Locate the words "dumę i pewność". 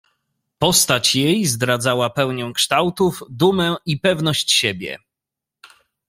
3.29-4.51